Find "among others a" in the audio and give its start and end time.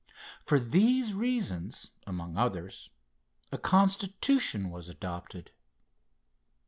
2.07-3.59